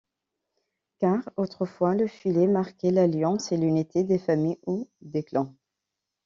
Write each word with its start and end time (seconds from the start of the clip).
Car, 0.97 1.29
autrefois, 1.37 1.93
le 1.93 2.07
filet 2.07 2.47
marquait 2.47 2.89
l'alliance 2.89 3.51
et 3.51 3.57
l'unité 3.57 4.03
des 4.03 4.17
familles 4.17 4.57
ou 4.65 4.89
des 5.01 5.21
clans. 5.21 5.53